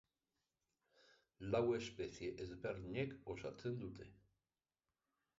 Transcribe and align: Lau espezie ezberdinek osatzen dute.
Lau 1.55 1.59
espezie 1.79 2.29
ezberdinek 2.45 3.13
osatzen 3.33 3.77
dute. 3.83 4.07